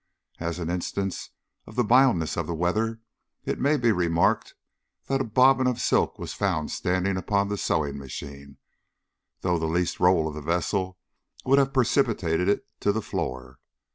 [0.39, 1.29] As an instance
[1.67, 3.01] of the mildness of the weather,
[3.45, 4.55] it may be remarked
[5.05, 8.57] that a bobbin of silk was found standing upon the sewing machine,
[9.41, 10.97] though the least roll of the vessel
[11.45, 13.59] would have precipitated it to the floor.